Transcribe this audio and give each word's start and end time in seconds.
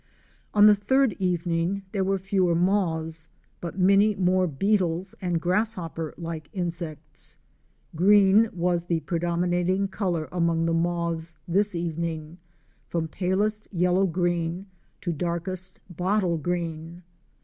On 0.55 0.65
the 0.65 0.73
third 0.73 1.13
evening 1.19 1.83
there 1.91 2.03
were 2.03 2.17
fewer 2.17 2.55
moths, 2.55 3.29
but 3.61 3.77
many 3.77 4.15
more 4.15 4.47
beetles 4.47 5.13
and 5.21 5.39
grasshopper 5.39 6.11
like 6.17 6.49
insects. 6.53 7.37
Green 7.95 8.49
was 8.51 8.83
the 8.85 9.01
predominating 9.01 9.87
color 9.87 10.27
among 10.31 10.65
the 10.65 10.73
moths 10.73 11.35
this 11.47 11.75
evening— 11.75 12.39
from 12.89 13.07
palest 13.09 13.67
yellow 13.71 14.07
green 14.07 14.65
to 15.01 15.13
darkest 15.13 15.79
bottle 15.95 16.39
green. 16.39 17.03